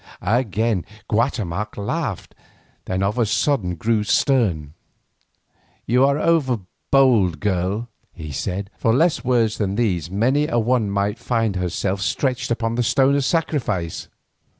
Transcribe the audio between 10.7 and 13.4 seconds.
might find herself stretched upon the stone of